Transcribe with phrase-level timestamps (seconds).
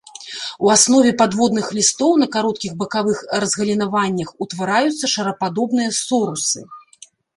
[0.67, 6.59] У аснове падводных лістоў на кароткіх бакавых разгалінаваннях утвараюцца шарападобныя сорусы.